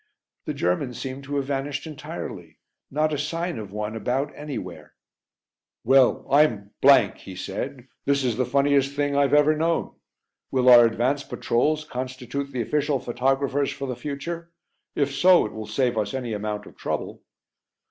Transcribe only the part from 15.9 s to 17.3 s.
us any amount of trouble."